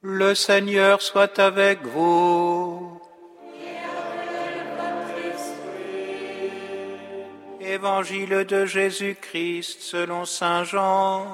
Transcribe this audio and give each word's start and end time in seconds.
Le 0.00 0.32
Seigneur 0.36 1.02
soit 1.02 1.40
avec 1.40 1.82
vous. 1.82 3.00
Évangile 7.60 8.44
de 8.44 8.64
Jésus-Christ 8.64 9.80
selon 9.80 10.24
Saint 10.24 10.62
Jean. 10.62 11.26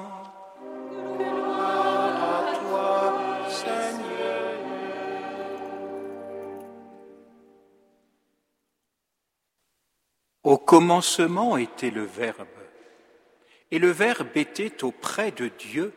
À 1.59 2.55
toi, 2.59 3.21
Seigneur. 3.49 4.49
Au 10.43 10.57
commencement 10.57 11.55
était 11.57 11.91
le 11.91 12.03
Verbe, 12.03 12.47
et 13.69 13.77
le 13.77 13.91
Verbe 13.91 14.35
était 14.35 14.83
auprès 14.83 15.29
de 15.29 15.49
Dieu, 15.49 15.93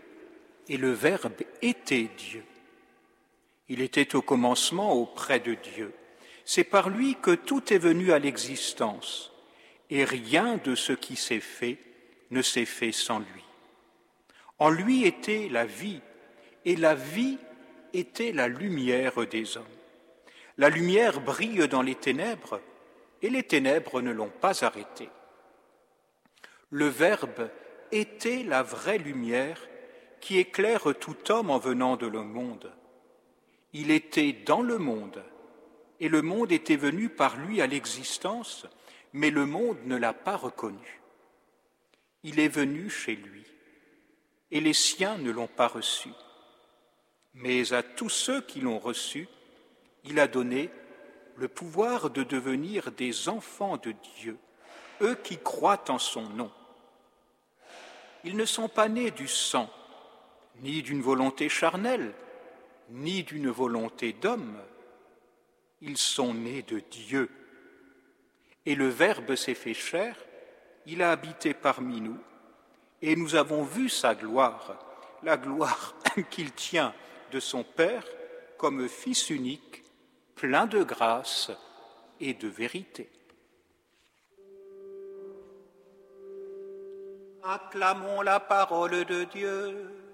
et 0.68 0.76
le 0.76 0.92
Verbe 0.92 1.40
était 1.62 2.10
Dieu. 2.14 2.44
Il 3.68 3.80
était 3.82 4.14
au 4.16 4.22
commencement 4.22 4.92
auprès 4.92 5.40
de 5.40 5.54
Dieu. 5.54 5.92
C'est 6.44 6.64
par 6.64 6.88
lui 6.88 7.16
que 7.20 7.34
tout 7.34 7.72
est 7.72 7.78
venu 7.78 8.12
à 8.12 8.18
l'existence, 8.18 9.32
et 9.90 10.04
rien 10.04 10.58
de 10.64 10.74
ce 10.74 10.92
qui 10.92 11.16
s'est 11.16 11.40
fait 11.40 11.78
ne 12.30 12.42
s'est 12.42 12.64
fait 12.64 12.92
sans 12.92 13.18
lui. 13.18 13.44
En 14.58 14.70
lui 14.70 15.04
était 15.04 15.48
la 15.50 15.66
vie, 15.66 16.00
et 16.64 16.76
la 16.76 16.94
vie 16.94 17.38
était 17.92 18.32
la 18.32 18.48
lumière 18.48 19.26
des 19.26 19.56
hommes. 19.56 19.64
La 20.56 20.70
lumière 20.70 21.20
brille 21.20 21.68
dans 21.68 21.82
les 21.82 21.94
ténèbres, 21.94 22.60
et 23.22 23.30
les 23.30 23.42
ténèbres 23.42 24.00
ne 24.00 24.10
l'ont 24.10 24.32
pas 24.40 24.64
arrêté. 24.64 25.08
Le 26.70 26.86
Verbe 26.86 27.50
était 27.92 28.42
la 28.42 28.62
vraie 28.62 28.98
lumière 28.98 29.60
qui 30.20 30.38
éclaire 30.38 30.94
tout 30.98 31.30
homme 31.30 31.50
en 31.50 31.58
venant 31.58 31.96
de 31.96 32.06
le 32.06 32.22
monde. 32.22 32.72
Il 33.72 33.90
était 33.90 34.32
dans 34.32 34.62
le 34.62 34.78
monde, 34.78 35.22
et 36.00 36.08
le 36.08 36.22
monde 36.22 36.52
était 36.52 36.76
venu 36.76 37.08
par 37.08 37.36
lui 37.36 37.60
à 37.60 37.66
l'existence, 37.66 38.66
mais 39.12 39.30
le 39.30 39.46
monde 39.46 39.78
ne 39.84 39.96
l'a 39.96 40.12
pas 40.12 40.36
reconnu. 40.36 41.00
Il 42.22 42.40
est 42.40 42.48
venu 42.48 42.88
chez 42.88 43.14
lui, 43.14 43.44
et 44.50 44.60
les 44.60 44.72
siens 44.72 45.18
ne 45.18 45.30
l'ont 45.30 45.48
pas 45.48 45.68
reçu. 45.68 46.10
Mais 47.34 47.72
à 47.72 47.82
tous 47.82 48.08
ceux 48.08 48.40
qui 48.40 48.60
l'ont 48.60 48.78
reçu, 48.78 49.28
il 50.04 50.18
a 50.18 50.26
donné 50.26 50.70
le 51.36 51.48
pouvoir 51.48 52.10
de 52.10 52.22
devenir 52.22 52.90
des 52.92 53.28
enfants 53.28 53.76
de 53.76 53.94
Dieu, 54.16 54.38
eux 55.02 55.14
qui 55.14 55.38
croient 55.38 55.84
en 55.88 55.98
son 55.98 56.22
nom. 56.30 56.50
Ils 58.24 58.36
ne 58.36 58.44
sont 58.44 58.68
pas 58.68 58.88
nés 58.88 59.10
du 59.10 59.28
sang, 59.28 59.70
ni 60.62 60.82
d'une 60.82 61.02
volonté 61.02 61.48
charnelle, 61.48 62.12
ni 62.90 63.22
d'une 63.22 63.50
volonté 63.50 64.12
d'homme. 64.12 64.56
Ils 65.80 65.98
sont 65.98 66.34
nés 66.34 66.62
de 66.62 66.80
Dieu. 66.80 67.30
Et 68.66 68.74
le 68.74 68.88
Verbe 68.88 69.34
s'est 69.34 69.54
fait 69.54 69.74
chair, 69.74 70.16
il 70.86 71.02
a 71.02 71.10
habité 71.10 71.54
parmi 71.54 72.00
nous, 72.00 72.18
et 73.00 73.16
nous 73.16 73.34
avons 73.34 73.62
vu 73.62 73.88
sa 73.88 74.14
gloire, 74.14 74.78
la 75.22 75.36
gloire 75.36 75.94
qu'il 76.30 76.52
tient 76.52 76.94
de 77.30 77.40
son 77.40 77.62
Père 77.62 78.04
comme 78.56 78.88
Fils 78.88 79.30
unique, 79.30 79.84
plein 80.34 80.66
de 80.66 80.82
grâce 80.82 81.50
et 82.20 82.34
de 82.34 82.48
vérité. 82.48 83.08
Acclamons 87.42 88.20
la 88.20 88.40
parole 88.40 89.04
de 89.04 89.24
Dieu. 89.24 90.07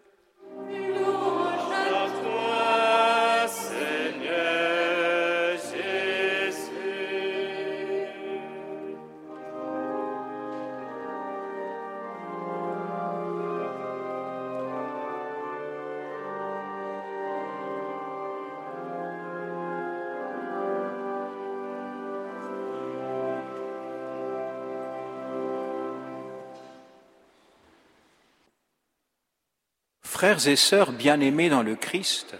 Frères 30.24 30.48
et 30.48 30.56
sœurs 30.56 30.92
bien-aimés 30.92 31.50
dans 31.50 31.62
le 31.62 31.76
Christ, 31.76 32.34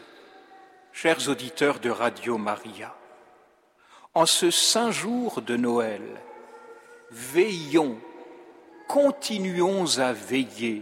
chers 0.91 1.29
auditeurs 1.29 1.81
de 1.81 1.91
Radio 1.91 2.39
Maria, 2.39 2.97
en 4.15 4.25
ce 4.25 4.51
saint 4.51 4.91
jour 4.91 5.43
de 5.43 5.55
Noël, 5.55 6.01
veillons, 7.11 7.99
continuons 8.89 9.99
à 9.99 10.15
veiller 10.15 10.81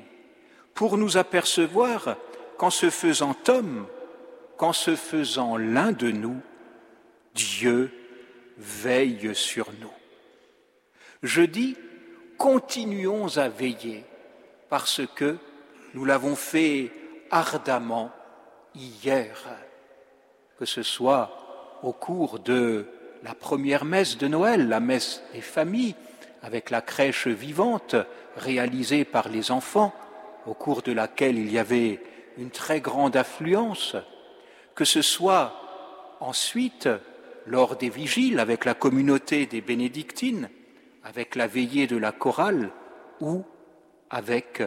pour 0.74 0.96
nous 0.96 1.16
apercevoir 1.16 2.14
qu'en 2.56 2.70
se 2.70 2.88
faisant 2.88 3.34
homme, 3.48 3.88
qu'en 4.56 4.72
se 4.72 4.94
faisant 4.94 5.56
l'un 5.56 5.90
de 5.90 6.12
nous, 6.12 6.40
Dieu 7.34 7.90
veille 8.58 9.34
sur 9.34 9.72
nous. 9.80 9.90
Je 11.24 11.42
dis, 11.42 11.76
continuons 12.38 13.38
à 13.38 13.48
veiller 13.48 14.04
parce 14.68 15.00
que 15.16 15.36
nous 15.94 16.04
l'avons 16.04 16.36
fait 16.36 16.90
ardemment 17.30 18.10
hier, 18.74 19.36
que 20.58 20.64
ce 20.64 20.82
soit 20.82 21.78
au 21.82 21.92
cours 21.92 22.38
de 22.38 22.86
la 23.22 23.34
première 23.34 23.84
messe 23.84 24.18
de 24.18 24.28
Noël, 24.28 24.68
la 24.68 24.80
messe 24.80 25.22
des 25.32 25.40
familles, 25.40 25.94
avec 26.42 26.70
la 26.70 26.80
crèche 26.80 27.28
vivante 27.28 27.96
réalisée 28.36 29.04
par 29.04 29.28
les 29.28 29.50
enfants, 29.50 29.94
au 30.46 30.54
cours 30.54 30.82
de 30.82 30.92
laquelle 30.92 31.38
il 31.38 31.52
y 31.52 31.58
avait 31.58 32.00
une 32.36 32.50
très 32.50 32.80
grande 32.80 33.16
affluence, 33.16 33.96
que 34.74 34.84
ce 34.84 35.02
soit 35.02 35.54
ensuite 36.20 36.88
lors 37.46 37.76
des 37.76 37.90
vigiles 37.90 38.40
avec 38.40 38.64
la 38.64 38.74
communauté 38.74 39.46
des 39.46 39.60
bénédictines, 39.60 40.48
avec 41.04 41.36
la 41.36 41.46
veillée 41.46 41.86
de 41.86 41.96
la 41.96 42.12
chorale 42.12 42.70
ou 43.20 43.44
avec 44.10 44.62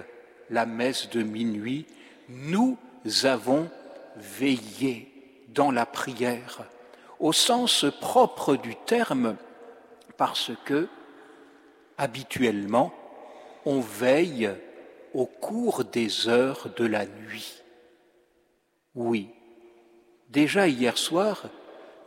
la 0.50 0.66
messe 0.66 1.10
de 1.10 1.24
minuit, 1.24 1.86
nous 2.30 2.78
avons 3.24 3.70
veillé 4.16 5.12
dans 5.50 5.72
la 5.72 5.86
prière, 5.86 6.64
au 7.20 7.34
sens 7.34 7.86
propre 8.02 8.56
du 8.56 8.76
terme, 8.76 9.38
parce 10.18 10.52
que, 10.66 10.88
habituellement, 11.98 12.94
on 13.66 13.80
veille 13.80 14.52
au 15.14 15.26
cours 15.26 15.84
des 15.86 16.28
heures 16.28 16.70
de 16.76 16.86
la 16.86 17.06
nuit. 17.06 17.64
Oui, 18.96 19.30
déjà 20.30 20.68
hier 20.68 20.98
soir, 20.98 21.50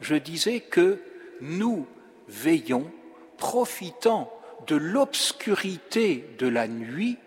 je 0.00 0.14
disais 0.14 0.60
que 0.60 1.00
nous 1.40 1.86
veillons, 2.28 2.90
profitant 3.36 4.32
de 4.66 4.76
l'obscurité 4.76 6.28
de 6.38 6.48
la 6.48 6.68
nuit, 6.68 7.18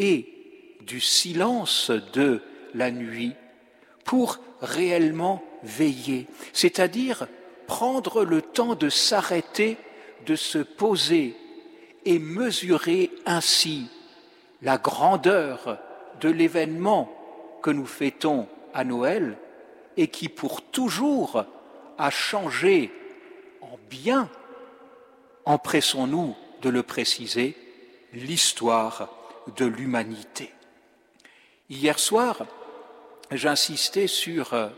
et 0.00 0.26
du 0.86 0.98
silence 0.98 1.90
de 2.14 2.40
la 2.74 2.90
nuit 2.90 3.34
pour 4.04 4.38
réellement 4.62 5.44
veiller, 5.62 6.26
c'est-à-dire 6.54 7.28
prendre 7.66 8.24
le 8.24 8.40
temps 8.40 8.74
de 8.74 8.88
s'arrêter, 8.88 9.76
de 10.24 10.36
se 10.36 10.58
poser 10.58 11.36
et 12.06 12.18
mesurer 12.18 13.10
ainsi 13.26 13.88
la 14.62 14.78
grandeur 14.78 15.78
de 16.22 16.30
l'événement 16.30 17.12
que 17.62 17.70
nous 17.70 17.86
fêtons 17.86 18.48
à 18.72 18.84
Noël 18.84 19.36
et 19.98 20.08
qui 20.08 20.30
pour 20.30 20.62
toujours 20.62 21.44
a 21.98 22.10
changé 22.10 22.90
en 23.60 23.78
bien, 23.90 24.30
empressons-nous 25.44 26.34
de 26.62 26.70
le 26.70 26.82
préciser, 26.82 27.54
l'histoire 28.14 29.19
de 29.56 29.64
l'humanité. 29.64 30.52
Hier 31.68 31.98
soir, 31.98 32.46
j'insistais 33.30 34.06
sur 34.06 34.54
euh, 34.54 34.68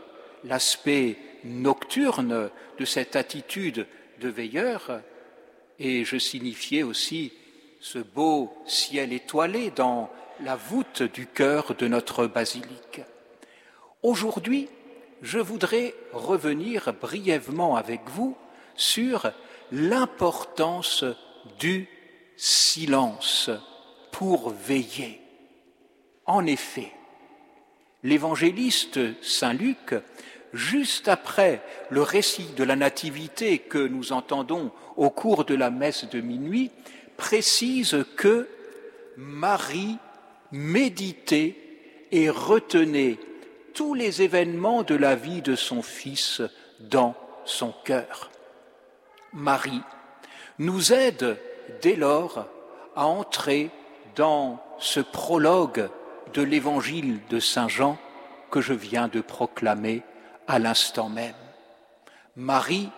l'aspect 0.43 1.17
nocturne 1.43 2.49
de 2.77 2.85
cette 2.85 3.15
attitude 3.15 3.87
de 4.21 4.29
veilleur 4.29 5.01
et 5.79 6.05
je 6.05 6.17
signifiais 6.17 6.83
aussi 6.83 7.33
ce 7.79 7.99
beau 7.99 8.53
ciel 8.65 9.11
étoilé 9.11 9.71
dans 9.71 10.09
la 10.41 10.55
voûte 10.55 11.03
du 11.03 11.27
cœur 11.27 11.75
de 11.75 11.87
notre 11.87 12.27
basilique. 12.27 13.01
Aujourd'hui, 14.01 14.69
je 15.21 15.39
voudrais 15.39 15.93
revenir 16.11 16.93
brièvement 16.93 17.75
avec 17.75 18.01
vous 18.07 18.37
sur 18.75 19.31
l'importance 19.71 21.05
du 21.59 21.87
silence 22.35 23.49
pour 24.13 24.51
veiller. 24.51 25.19
En 26.25 26.45
effet, 26.45 26.91
l'évangéliste 28.03 28.99
Saint 29.21 29.53
Luc, 29.53 29.95
juste 30.53 31.09
après 31.09 31.61
le 31.89 32.03
récit 32.03 32.47
de 32.55 32.63
la 32.63 32.77
Nativité 32.77 33.57
que 33.57 33.79
nous 33.79 34.13
entendons 34.13 34.71
au 34.95 35.09
cours 35.09 35.43
de 35.43 35.55
la 35.55 35.71
messe 35.71 36.05
de 36.05 36.21
minuit, 36.21 36.69
précise 37.17 38.05
que 38.15 38.47
Marie 39.17 39.97
méditait 40.51 41.55
et 42.11 42.29
retenait 42.29 43.17
tous 43.73 43.95
les 43.95 44.21
événements 44.21 44.83
de 44.83 44.95
la 44.95 45.15
vie 45.15 45.41
de 45.41 45.55
son 45.55 45.81
Fils 45.81 46.41
dans 46.79 47.15
son 47.45 47.73
cœur. 47.83 48.29
Marie 49.33 49.81
nous 50.59 50.93
aide 50.93 51.39
dès 51.81 51.95
lors 51.95 52.47
à 52.95 53.07
entrer 53.07 53.71
dans 54.15 54.59
ce 54.79 54.99
prologue 54.99 55.89
de 56.33 56.41
l'évangile 56.41 57.19
de 57.29 57.39
Saint 57.39 57.67
Jean 57.67 57.97
que 58.51 58.61
je 58.61 58.73
viens 58.73 59.07
de 59.07 59.21
proclamer 59.21 60.03
à 60.47 60.59
l'instant 60.59 61.09
même. 61.09 61.35
Marie 62.35 62.89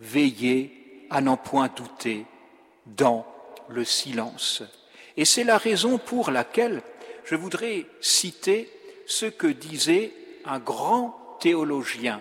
veillait 0.00 0.70
à 1.10 1.20
n'en 1.20 1.36
point 1.36 1.68
douter 1.74 2.26
dans 2.86 3.26
le 3.68 3.84
silence. 3.84 4.62
Et 5.16 5.24
c'est 5.24 5.44
la 5.44 5.58
raison 5.58 5.98
pour 5.98 6.30
laquelle 6.30 6.82
je 7.24 7.36
voudrais 7.36 7.86
citer 8.00 8.70
ce 9.06 9.26
que 9.26 9.46
disait 9.46 10.12
un 10.44 10.58
grand 10.58 11.36
théologien 11.40 12.20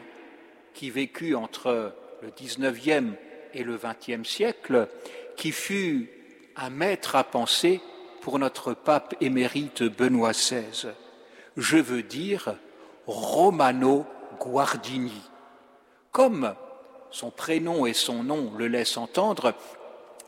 qui 0.73 0.89
vécut 0.89 1.35
entre 1.35 1.93
le 2.21 2.29
XIXe 2.31 3.17
et 3.53 3.63
le 3.63 3.77
XXe 3.77 4.27
siècle, 4.27 4.87
qui 5.35 5.51
fut 5.51 6.09
un 6.55 6.69
maître 6.69 7.15
à 7.15 7.23
penser 7.23 7.81
pour 8.21 8.39
notre 8.39 8.73
pape 8.73 9.15
émérite 9.19 9.83
Benoît 9.83 10.31
XVI. 10.31 10.89
Je 11.57 11.77
veux 11.77 12.03
dire 12.03 12.55
Romano 13.07 14.05
Guardini. 14.39 15.21
Comme 16.11 16.53
son 17.09 17.31
prénom 17.31 17.85
et 17.85 17.93
son 17.93 18.23
nom 18.23 18.53
le 18.57 18.67
laissent 18.67 18.97
entendre, 18.97 19.53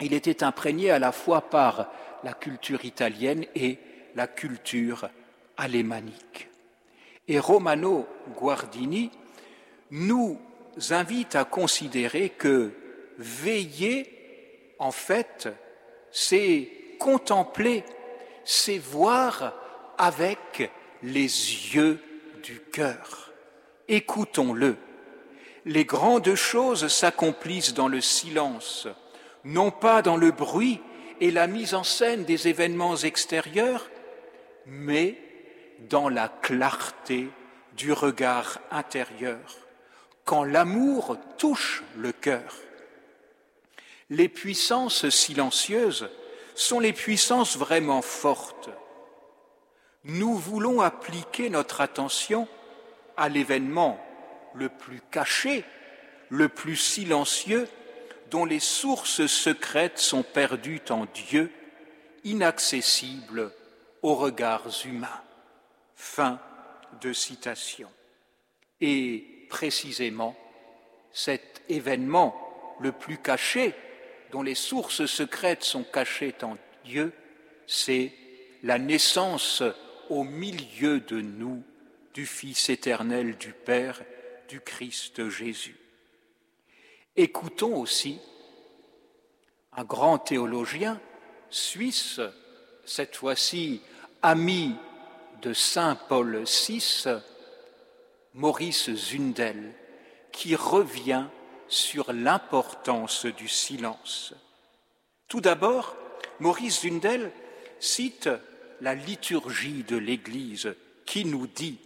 il 0.02 0.14
était 0.14 0.44
imprégné 0.44 0.92
à 0.92 1.00
la 1.00 1.12
fois 1.12 1.42
par 1.42 1.90
la 2.24 2.34
culture 2.34 2.84
italienne 2.84 3.46
et 3.56 3.78
la 4.16 4.28
culture 4.28 5.10
alémanique. 5.56 6.50
Et 7.28 7.40
Romano 7.40 8.08
Guardini 8.36 9.12
nous 9.92 10.40
invite 10.90 11.36
à 11.36 11.46
considérer 11.46 12.30
que 12.30 12.72
veiller, 13.18 14.76
en 14.80 14.92
fait, 14.92 15.48
c'est 16.12 16.83
contempler, 17.04 17.84
c'est 18.46 18.78
voir 18.78 19.54
avec 19.98 20.72
les 21.04 21.26
yeux 21.76 22.00
du 22.42 22.62
cœur. 22.72 23.34
Écoutons-le. 23.90 24.78
Les 25.66 25.84
grandes 25.84 26.34
choses 26.36 26.88
s'accomplissent 26.88 27.74
dans 27.74 27.90
le 27.90 28.00
silence, 28.00 28.88
non 29.44 29.70
pas 29.70 30.02
dans 30.02 30.16
le 30.16 30.32
bruit 30.32 30.80
et 31.20 31.30
la 31.30 31.48
mise 31.48 31.74
en 31.74 31.84
scène 31.84 32.24
des 32.24 32.48
événements 32.48 32.96
extérieurs, 32.96 33.90
mais 34.66 35.18
dans 35.90 36.08
la 36.08 36.30
clarté 36.30 37.28
du 37.76 37.92
regard 37.92 38.60
intérieur, 38.72 39.58
quand 40.24 40.46
l'amour 40.46 41.18
touche 41.38 41.84
le 41.98 42.14
cœur. 42.14 42.56
Les 44.10 44.30
puissances 44.30 45.10
silencieuses 45.10 46.10
sont 46.56 46.80
les 46.80 46.94
puissances 46.94 47.58
vraiment 47.58 48.02
fortes. 48.02 48.70
Nous 50.04 50.36
voulons 50.36 50.82
appliquer 50.82 51.50
notre 51.50 51.82
attention 51.82 52.48
à 53.18 53.30
l'événement 53.30 54.00
le 54.54 54.70
plus 54.70 55.02
caché, 55.12 55.64
le 56.30 56.50
plus 56.50 56.76
silencieux, 56.76 57.68
dont 58.30 58.46
les 58.46 58.60
sources 58.60 59.28
secrètes 59.28 60.00
sont 60.00 60.24
perdues 60.24 60.82
en 60.90 61.06
Dieu, 61.06 61.52
inaccessibles 62.24 63.52
aux 64.02 64.16
regards 64.16 64.70
humains. 64.86 65.22
Fin 65.96 66.40
de 67.02 67.14
citation. 67.14 67.90
Et 68.82 69.48
précisément, 69.50 70.36
cet 71.12 71.62
événement 71.70 72.76
le 72.80 72.92
plus 72.92 73.18
caché, 73.18 73.74
dont 74.34 74.42
les 74.42 74.56
sources 74.56 75.06
secrètes 75.06 75.64
sont 75.64 75.84
cachées 75.84 76.34
en 76.42 76.58
Dieu, 76.86 77.14
c'est 77.68 78.12
la 78.64 78.80
naissance 78.80 79.62
au 80.10 80.24
milieu 80.24 81.00
de 81.02 81.22
nous 81.22 81.64
du 82.16 82.26
Fils 82.26 82.70
éternel 82.70 83.38
du 83.38 83.54
Père, 83.54 84.02
du 84.50 84.60
Christ 84.60 85.30
Jésus. 85.30 85.78
Écoutons 87.16 87.80
aussi 87.80 88.20
un 89.72 89.84
grand 89.84 90.18
théologien 90.18 91.00
suisse, 91.52 92.20
cette 92.86 93.16
fois-ci 93.16 93.82
ami 94.24 94.74
de 95.44 95.54
Saint 95.54 95.96
Paul 95.96 96.44
VI, 96.44 97.06
Maurice 98.34 98.90
Zundel, 98.96 99.76
qui 100.32 100.56
revient 100.56 101.28
sur 101.74 102.14
l'importance 102.14 103.26
du 103.26 103.48
silence. 103.48 104.34
Tout 105.28 105.42
d'abord, 105.42 105.96
Maurice 106.40 106.82
Zundel 106.82 107.32
cite 107.80 108.30
la 108.80 108.94
liturgie 108.94 109.84
de 109.84 109.98
l'Église 109.98 110.76
qui 111.06 111.26
nous 111.26 111.48
dit 111.48 111.80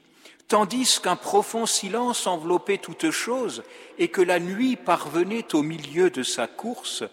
Tandis 0.48 1.00
qu'un 1.02 1.16
profond 1.16 1.66
silence 1.66 2.28
enveloppait 2.28 2.78
toute 2.78 3.12
chose 3.12 3.64
et 3.98 4.10
que 4.10 4.22
la 4.22 4.40
nuit 4.40 4.76
parvenait 4.76 5.56
au 5.56 5.62
milieu 5.62 6.10
de 6.10 6.24
sa 6.24 6.48
course, 6.48 7.04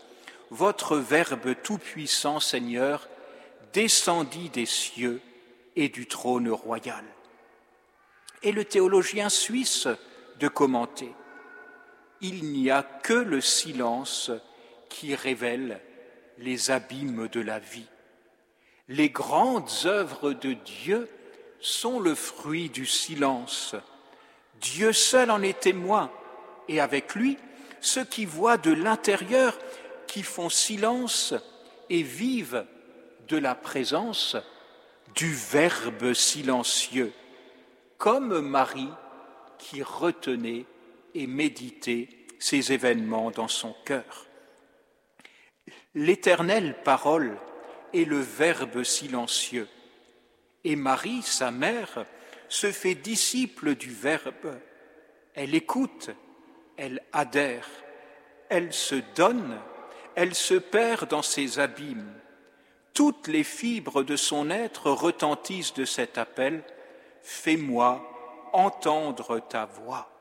votre 0.50 0.97
Verbe 0.97 1.55
tout-puissant, 1.62 2.38
Seigneur, 2.38 3.09
descendit 3.73 4.50
des 4.50 4.67
cieux 4.67 5.21
et 5.75 5.88
du 5.88 6.06
trône 6.06 6.49
royal. 6.49 7.05
Et 8.43 8.53
le 8.53 8.65
théologien 8.65 9.29
suisse 9.29 9.88
de 10.38 10.49
commenter 10.49 11.12
Il 12.26 12.53
n'y 12.53 12.71
a 12.71 12.82
que 12.82 13.12
le 13.12 13.43
silence 13.43 14.31
qui 14.88 15.15
révèle 15.15 15.79
les 16.38 16.71
abîmes 16.71 17.29
de 17.29 17.41
la 17.43 17.59
vie. 17.59 17.85
Les 18.88 19.11
grandes 19.11 19.69
œuvres 19.85 20.32
de 20.32 20.55
Dieu 20.55 21.06
sont 21.61 22.00
le 22.00 22.15
fruit 22.15 22.71
du 22.71 22.87
silence. 22.87 23.75
Dieu 24.62 24.94
seul 24.94 25.31
en 25.31 25.43
est 25.43 25.61
témoin, 25.61 26.11
et 26.66 26.81
avec 26.81 27.14
lui, 27.14 27.37
ceux 27.83 28.07
qui 28.07 28.25
voient 28.25 28.57
de 28.57 28.73
l'intérieur, 28.73 29.59
qui 30.07 30.23
font 30.23 30.49
silence 30.49 31.35
et 31.90 32.02
vivent 32.02 32.64
de 33.28 33.37
la 33.37 33.54
présence 33.54 34.35
du 35.14 35.31
Verbe 35.35 36.14
silencieux, 36.14 37.12
comme 37.99 38.40
Marie 38.40 38.88
qui 39.59 39.83
retenait 39.83 40.64
et 41.14 41.26
méditait 41.26 42.09
ces 42.38 42.73
événements 42.73 43.30
dans 43.30 43.49
son 43.49 43.75
cœur. 43.85 44.26
L'éternelle 45.94 46.76
parole 46.83 47.37
est 47.92 48.04
le 48.04 48.18
Verbe 48.18 48.83
silencieux, 48.83 49.68
et 50.64 50.76
Marie, 50.76 51.23
sa 51.23 51.50
mère, 51.50 52.04
se 52.49 52.73
fait 52.73 52.94
disciple 52.94 53.75
du 53.75 53.90
Verbe. 53.90 54.59
Elle 55.35 55.54
écoute, 55.54 56.11
elle 56.76 57.02
adhère, 57.12 57.68
elle 58.49 58.73
se 58.73 58.97
donne, 59.14 59.59
elle 60.14 60.35
se 60.35 60.54
perd 60.54 61.09
dans 61.09 61.23
ses 61.23 61.59
abîmes. 61.59 62.14
Toutes 62.92 63.26
les 63.26 63.44
fibres 63.44 64.02
de 64.02 64.16
son 64.16 64.50
être 64.50 64.90
retentissent 64.90 65.75
de 65.75 65.85
cet 65.85 66.18
appel 66.18 66.62
Fais-moi 67.23 68.50
entendre 68.52 69.40
ta 69.40 69.64
voix. 69.64 70.13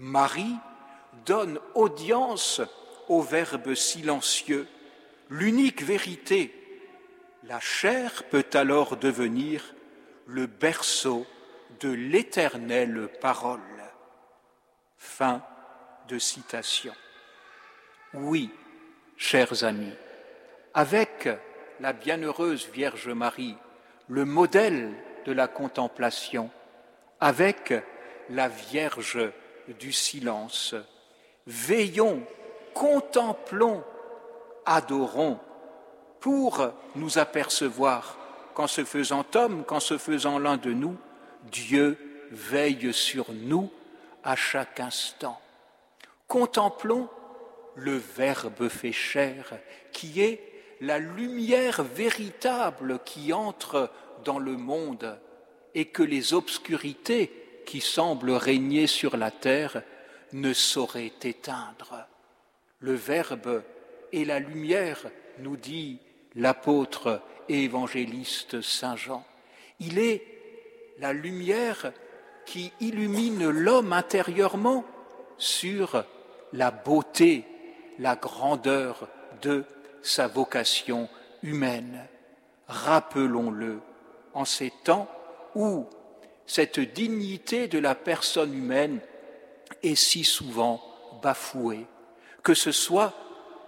Marie 0.00 0.56
donne 1.26 1.60
audience 1.74 2.60
au 3.08 3.20
Verbe 3.20 3.74
silencieux, 3.74 4.66
l'unique 5.28 5.82
vérité 5.82 6.52
la 7.44 7.60
chair 7.60 8.24
peut 8.30 8.46
alors 8.52 8.96
devenir 8.96 9.74
le 10.26 10.46
berceau 10.46 11.26
de 11.80 11.90
l'éternelle 11.90 13.08
parole. 13.20 13.60
Fin 14.96 15.42
de 16.08 16.18
citation. 16.18 16.94
Oui, 18.14 18.50
chers 19.16 19.64
amis, 19.64 19.94
avec 20.74 21.28
la 21.80 21.92
bienheureuse 21.92 22.68
Vierge 22.72 23.08
Marie, 23.08 23.56
le 24.08 24.24
modèle 24.24 24.92
de 25.24 25.32
la 25.32 25.48
contemplation, 25.48 26.50
avec 27.20 27.72
la 28.28 28.48
Vierge 28.48 29.32
du 29.78 29.92
silence, 29.92 30.74
veillons, 31.46 32.22
contemplons, 32.74 33.82
adorons 34.66 35.38
pour 36.20 36.70
nous 36.96 37.18
apercevoir 37.18 38.18
qu'en 38.54 38.66
se 38.66 38.84
faisant 38.84 39.24
homme, 39.34 39.64
qu'en 39.64 39.80
se 39.80 39.98
faisant 39.98 40.38
l'un 40.38 40.56
de 40.56 40.72
nous, 40.72 40.96
Dieu 41.50 41.98
veille 42.30 42.92
sur 42.92 43.32
nous 43.32 43.70
à 44.22 44.36
chaque 44.36 44.80
instant. 44.80 45.40
Contemplons 46.28 47.08
le 47.74 47.96
Verbe 47.96 48.68
fait 48.68 48.92
chair, 48.92 49.58
qui 49.92 50.20
est 50.20 50.50
la 50.80 50.98
lumière 50.98 51.82
véritable 51.82 53.00
qui 53.04 53.32
entre 53.32 53.90
dans 54.24 54.38
le 54.38 54.56
monde 54.56 55.18
et 55.74 55.86
que 55.86 56.02
les 56.02 56.34
obscurités 56.34 57.39
qui 57.70 57.80
semblent 57.80 58.32
régner 58.32 58.88
sur 58.88 59.16
la 59.16 59.30
terre 59.30 59.84
ne 60.32 60.52
sauraient 60.52 61.12
éteindre. 61.22 62.04
Le 62.80 62.94
Verbe 62.94 63.62
est 64.12 64.24
la 64.24 64.40
lumière, 64.40 65.04
nous 65.38 65.56
dit 65.56 66.00
l'apôtre 66.34 67.22
et 67.48 67.62
évangéliste 67.62 68.60
Saint 68.60 68.96
Jean. 68.96 69.24
Il 69.78 70.00
est 70.00 70.24
la 70.98 71.12
lumière 71.12 71.92
qui 72.44 72.72
illumine 72.80 73.48
l'homme 73.48 73.92
intérieurement 73.92 74.84
sur 75.38 76.04
la 76.52 76.72
beauté, 76.72 77.44
la 78.00 78.16
grandeur 78.16 79.06
de 79.42 79.64
sa 80.02 80.26
vocation 80.26 81.08
humaine. 81.44 82.04
Rappelons-le 82.66 83.78
en 84.34 84.44
ces 84.44 84.72
temps 84.82 85.08
où 85.54 85.86
cette 86.50 86.80
dignité 86.80 87.68
de 87.68 87.78
la 87.78 87.94
personne 87.94 88.52
humaine 88.52 88.98
est 89.84 89.94
si 89.94 90.24
souvent 90.24 90.82
bafouée, 91.22 91.86
que 92.42 92.54
ce 92.54 92.72
soit 92.72 93.14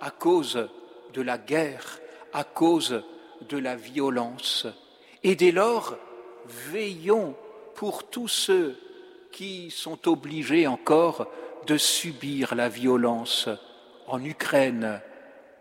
à 0.00 0.10
cause 0.10 0.68
de 1.14 1.22
la 1.22 1.38
guerre, 1.38 2.00
à 2.32 2.42
cause 2.42 3.04
de 3.48 3.56
la 3.56 3.76
violence. 3.76 4.66
Et 5.22 5.36
dès 5.36 5.52
lors, 5.52 5.96
veillons 6.44 7.36
pour 7.76 8.10
tous 8.10 8.26
ceux 8.26 8.76
qui 9.30 9.70
sont 9.70 10.08
obligés 10.08 10.66
encore 10.66 11.28
de 11.68 11.76
subir 11.76 12.56
la 12.56 12.68
violence 12.68 13.48
en 14.08 14.24
Ukraine, 14.24 15.00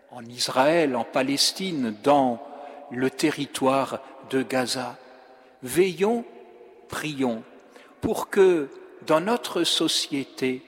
en 0.10 0.26
Israël, 0.26 0.96
en 0.96 1.04
Palestine, 1.04 1.96
dans 2.02 2.42
le 2.90 3.12
territoire 3.12 4.02
de 4.32 4.42
Gaza. 4.42 4.98
Veillons, 5.62 6.26
prions 6.92 7.44
pour 8.02 8.30
que 8.30 8.68
dans 9.08 9.22
notre 9.22 9.64
société, 9.64 10.62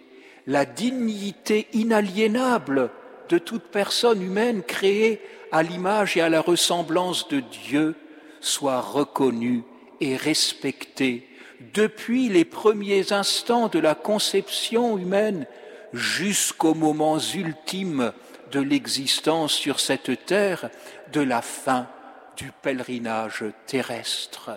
la 0.47 0.65
dignité 0.65 1.67
inaliénable 1.73 2.89
de 3.29 3.37
toute 3.37 3.63
personne 3.63 4.21
humaine 4.21 4.63
créée 4.63 5.21
à 5.51 5.63
l'image 5.63 6.17
et 6.17 6.21
à 6.21 6.29
la 6.29 6.41
ressemblance 6.41 7.27
de 7.27 7.39
Dieu 7.39 7.95
soit 8.41 8.81
reconnue 8.81 9.63
et 10.01 10.17
respectée 10.17 11.27
depuis 11.73 12.27
les 12.27 12.45
premiers 12.45 13.13
instants 13.13 13.67
de 13.67 13.79
la 13.79 13.95
conception 13.95 14.97
humaine 14.97 15.45
jusqu'aux 15.93 16.73
moments 16.73 17.19
ultimes 17.19 18.11
de 18.51 18.59
l'existence 18.59 19.53
sur 19.53 19.79
cette 19.79 20.25
terre, 20.25 20.69
de 21.11 21.21
la 21.21 21.41
fin 21.41 21.87
du 22.35 22.51
pèlerinage 22.61 23.45
terrestre. 23.67 24.51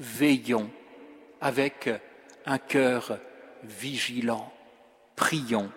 Veillons 0.00 0.70
avec 1.40 1.90
un 2.46 2.58
cœur 2.58 3.18
vigilant, 3.62 4.50
prions 5.14 5.70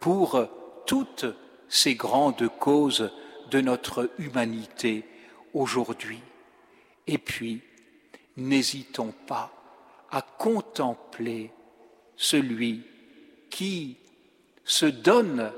pour 0.00 0.48
toutes 0.84 1.26
ces 1.68 1.94
grandes 1.94 2.48
causes 2.58 3.10
de 3.50 3.60
notre 3.60 4.10
humanité 4.18 5.04
aujourd'hui. 5.54 6.20
Et 7.06 7.18
puis, 7.18 7.62
n'hésitons 8.36 9.14
pas 9.26 9.52
à 10.10 10.22
contempler 10.22 11.52
celui 12.16 12.82
qui 13.48 13.96
se 14.64 14.86
donne, 14.86 15.52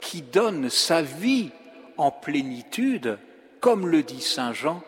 qui 0.00 0.22
donne 0.22 0.70
sa 0.70 1.02
vie 1.02 1.50
en 1.96 2.10
plénitude, 2.10 3.18
comme 3.60 3.88
le 3.88 4.02
dit 4.02 4.20
Saint 4.20 4.52
Jean, 4.52 4.82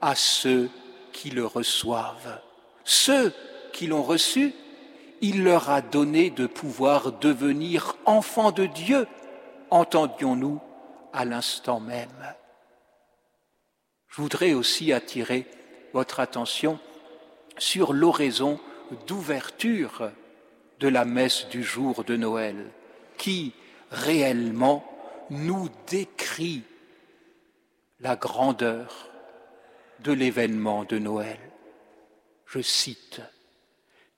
à 0.00 0.14
ceux 0.14 0.68
qui 1.12 1.30
le 1.30 1.46
reçoivent. 1.46 2.40
Ceux 2.84 3.32
qui 3.72 3.86
l'ont 3.86 4.02
reçu, 4.02 4.54
il 5.20 5.44
leur 5.44 5.70
a 5.70 5.80
donné 5.80 6.30
de 6.30 6.46
pouvoir 6.46 7.12
devenir 7.12 7.96
enfants 8.04 8.52
de 8.52 8.66
Dieu, 8.66 9.06
entendions-nous 9.70 10.60
à 11.12 11.24
l'instant 11.24 11.80
même. 11.80 12.34
Je 14.08 14.20
voudrais 14.20 14.52
aussi 14.52 14.92
attirer 14.92 15.46
votre 15.92 16.20
attention 16.20 16.78
sur 17.56 17.92
l'oraison 17.92 18.58
d'ouverture 19.06 20.10
de 20.80 20.88
la 20.88 21.04
messe 21.04 21.46
du 21.48 21.62
jour 21.62 22.04
de 22.04 22.16
Noël, 22.16 22.70
qui 23.16 23.52
réellement 23.90 24.84
nous 25.30 25.68
décrit 25.86 26.62
la 28.00 28.16
grandeur 28.16 29.11
de 30.02 30.12
l'événement 30.12 30.84
de 30.84 30.98
Noël. 30.98 31.38
Je 32.46 32.60
cite, 32.60 33.20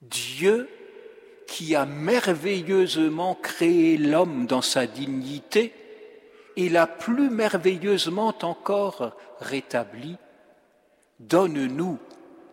Dieu 0.03 0.69
qui 1.47 1.75
a 1.75 1.87
merveilleusement 1.87 3.35
créé 3.35 3.97
l'homme 3.97 4.47
dans 4.47 4.63
sa 4.63 4.87
dignité 4.87 5.73
et 6.57 6.69
l'a 6.69 6.87
plus 6.87 7.31
merveilleusement 7.31 8.35
encore 8.43 9.17
rétabli, 9.41 10.17
donne-nous 11.21 11.99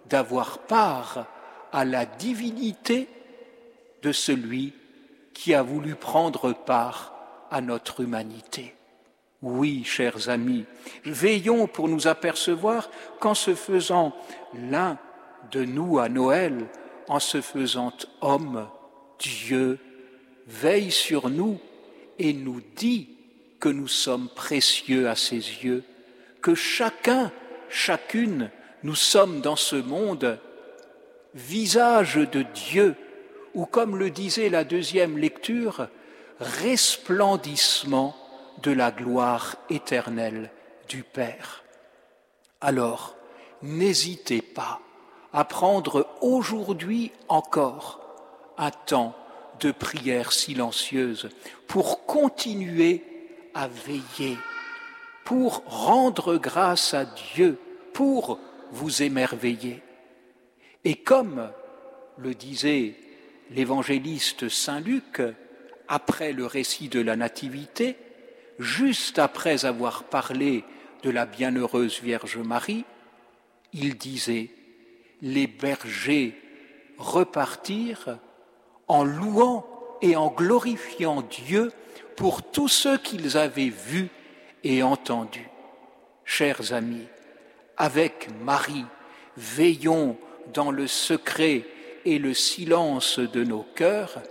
d'avoir 0.10 0.60
part 0.60 1.28
à 1.72 1.86
la 1.86 2.06
divinité 2.06 3.08
de 4.02 4.12
celui 4.12 4.74
qui 5.34 5.54
a 5.54 5.64
voulu 5.64 5.96
prendre 5.96 6.54
part 6.54 7.14
à 7.50 7.62
notre 7.62 8.02
humanité. 8.02 8.76
Oui, 9.42 9.84
chers 9.84 10.30
amis, 10.30 10.66
veillons 11.04 11.66
pour 11.66 11.90
nous 11.90 12.08
apercevoir 12.08 12.92
qu'en 13.20 13.34
se 13.34 13.56
faisant 13.56 14.16
l'un 14.54 15.00
de 15.52 15.66
nous 15.66 15.98
à 15.98 16.10
Noël, 16.10 16.68
en 17.08 17.20
se 17.20 17.42
faisant 17.42 17.94
homme, 18.22 18.68
Dieu 19.20 19.80
veille 20.48 20.92
sur 20.92 21.30
nous 21.30 21.60
et 22.20 22.34
nous 22.34 22.62
dit 22.76 23.10
que 23.60 23.70
nous 23.70 23.88
sommes 23.88 24.30
précieux 24.30 25.10
à 25.10 25.16
ses 25.16 25.36
yeux, 25.36 25.84
que 26.42 26.54
chacun 26.54 27.32
chacune, 27.70 28.52
nous 28.84 28.96
sommes 28.96 29.42
dans 29.42 29.56
ce 29.56 29.76
monde 29.76 30.40
visage 31.34 32.16
de 32.16 32.44
Dieu, 32.44 32.96
ou 33.54 33.66
comme 33.66 33.98
le 33.98 34.10
disait 34.10 34.50
la 34.50 34.64
deuxième 34.64 35.18
lecture, 35.18 35.88
resplendissement 36.40 38.16
de 38.64 38.72
la 38.72 38.92
gloire 38.92 39.56
éternelle 39.70 40.52
du 40.88 41.04
Père. 41.04 41.64
Alors, 42.60 43.16
n'hésitez 43.62 44.42
pas 44.42 44.80
à 45.34 45.46
prendre 45.46 46.08
aujourd'hui 46.22 47.12
encore 47.28 48.02
un 48.58 48.72
temps 48.72 49.16
de 49.60 49.72
prière 49.72 50.32
silencieuse 50.32 51.30
pour 51.68 52.06
continuer 52.06 53.04
à 53.54 53.68
veiller 53.68 54.38
pour 55.24 55.64
rendre 55.66 56.38
grâce 56.38 56.94
à 56.94 57.06
Dieu, 57.06 57.58
pour 57.94 58.40
vous 58.72 59.04
émerveiller. 59.04 59.82
Et 60.84 60.96
comme 60.96 61.50
le 62.18 62.34
disait 62.34 62.96
l'évangéliste 63.50 64.50
Saint 64.50 64.80
Luc, 64.80 65.22
après 65.88 66.34
le 66.34 66.46
récit 66.46 66.90
de 66.90 67.02
la 67.02 67.16
Nativité, 67.16 67.96
juste 68.62 69.20
après 69.20 69.66
avoir 69.66 70.04
parlé 70.04 70.64
de 71.04 71.10
la 71.10 71.26
bienheureuse 71.26 72.00
Vierge 72.02 72.38
Marie, 72.38 72.86
il 73.74 73.98
disait, 73.98 74.50
les 75.22 75.48
bergers 75.48 76.40
repartirent 76.98 78.20
en 78.88 79.04
louant 79.04 79.66
et 80.02 80.16
en 80.16 80.30
glorifiant 80.30 81.22
Dieu 81.22 81.72
pour 82.16 82.44
tous 82.44 82.68
ceux 82.68 82.98
qu'ils 82.98 83.38
avaient 83.38 83.70
vus 83.70 84.10
et 84.64 84.84
entendu. 84.84 85.48
Chers 86.24 86.74
amis, 86.74 87.08
avec 87.78 88.30
Marie, 88.44 88.86
veillons 89.38 90.18
dans 90.54 90.72
le 90.72 90.88
secret 90.88 91.64
et 92.06 92.20
le 92.20 92.34
silence 92.34 93.20
de 93.20 93.44
nos 93.44 93.64
cœurs, 93.76 94.22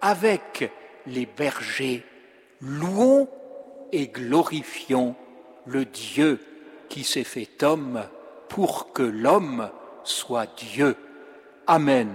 avec 0.00 0.70
les 1.06 1.26
bergers, 1.26 2.02
louons 2.60 3.28
et 3.92 4.08
glorifions 4.08 5.14
le 5.66 5.84
Dieu 5.84 6.40
qui 6.88 7.04
s'est 7.04 7.24
fait 7.24 7.62
homme 7.62 8.02
pour 8.48 8.92
que 8.92 9.02
l'homme 9.02 9.70
soit 10.04 10.46
Dieu. 10.56 10.96
Amen. 11.66 12.08